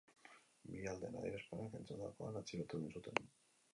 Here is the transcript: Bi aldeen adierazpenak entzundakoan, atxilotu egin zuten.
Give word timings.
Bi 0.69 0.79
aldeen 0.93 1.19
adierazpenak 1.19 1.75
entzundakoan, 1.81 2.41
atxilotu 2.41 2.81
egin 2.81 2.97
zuten. 3.01 3.33